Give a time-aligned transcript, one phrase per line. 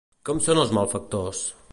[0.29, 1.43] Com són els malfactors?